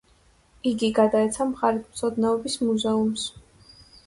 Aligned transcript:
იგი 0.71 0.87
გადაეცა 0.99 1.47
მხარეთმცოდნეობის 1.49 2.57
მუზეუმს. 2.71 3.29